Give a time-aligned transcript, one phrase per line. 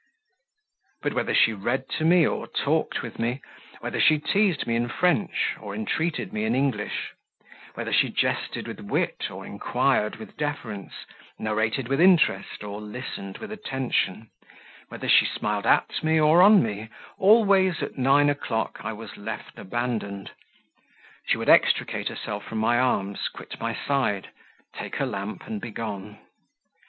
[1.03, 3.39] But whether she read to me, or talked with me;
[3.81, 7.11] whether she teased me in French, or entreated me in English;
[7.75, 10.93] whether she jested with wit, or inquired with deference;
[11.37, 14.31] narrated with interest, or listened with attention;
[14.89, 16.89] whether she smiled at me or on me,
[17.19, 20.31] always at nine o'clock I was left abandoned.
[21.27, 24.31] She would extricate herself from my arms, quit my side,
[24.73, 26.17] take her lamp, and be gone.